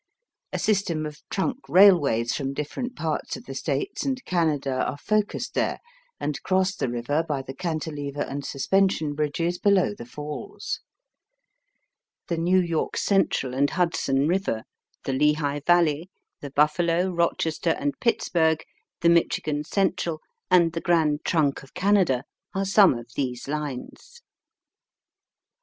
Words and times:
A 0.51 0.57
system 0.57 1.05
of 1.05 1.21
trunk 1.29 1.57
railways 1.69 2.33
from 2.33 2.55
different 2.55 2.95
parts 2.95 3.37
of 3.37 3.45
the 3.45 3.53
States 3.53 4.03
and 4.03 4.25
Canada 4.25 4.83
are 4.83 4.97
focussed 4.97 5.53
there, 5.53 5.77
and 6.19 6.41
cross 6.41 6.73
the 6.75 6.89
river 6.89 7.21
by 7.29 7.43
the 7.43 7.53
Cantilever 7.53 8.23
and 8.23 8.43
Suspension 8.43 9.13
bridges 9.13 9.59
below 9.59 9.93
the 9.93 10.07
Falls. 10.07 10.79
The 12.29 12.37
New 12.37 12.59
York 12.59 12.97
Central 12.97 13.53
and 13.53 13.69
Hudson 13.69 14.27
River, 14.27 14.63
the 15.03 15.13
Lehigh 15.13 15.59
Valley, 15.67 16.09
the 16.39 16.49
Buffalo, 16.49 17.11
Rochester, 17.11 17.75
and 17.77 17.93
Pittsburgh, 17.99 18.63
the 19.01 19.09
Michigan 19.09 19.63
Central, 19.63 20.19
and 20.49 20.73
the 20.73 20.81
Grand 20.81 21.23
Trunk 21.23 21.61
of 21.61 21.75
Canada, 21.75 22.23
are 22.55 22.65
some 22.65 22.95
of 22.97 23.05
these 23.15 23.47
lines. 23.47 24.23